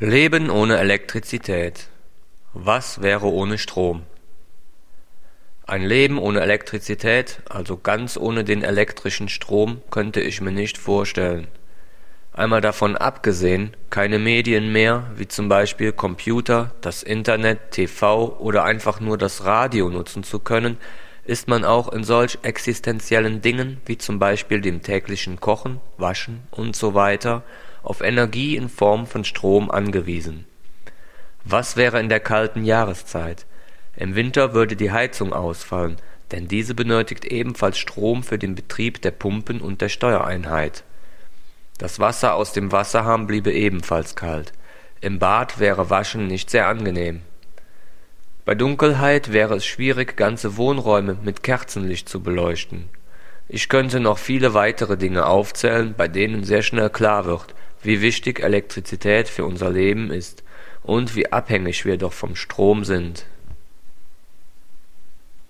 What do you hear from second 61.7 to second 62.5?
wir doch vom